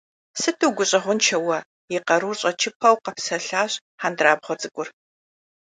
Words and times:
Сыту 0.41 0.65
угущӀэгъуншэ 0.69 1.37
уэ,- 1.45 1.59
и 1.95 1.97
къарур 2.07 2.35
щӀэкӀыпэу 2.39 3.01
къэпсэлъащ 3.03 3.71
хьэндырабгъуэ 4.01 4.55
цӀыкӀур. 4.59 4.87